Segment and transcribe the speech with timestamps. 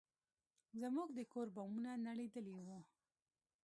[0.81, 2.79] زموږ د کور بامونه نړېدلي وو.